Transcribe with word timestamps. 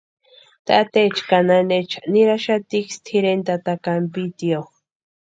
Tateecha 0.65 1.23
ka 1.29 1.37
nanecha 1.47 1.97
niraxatiksï 2.11 2.99
tʼireni 3.05 3.45
tata 3.47 3.73
kampitio. 3.85 4.59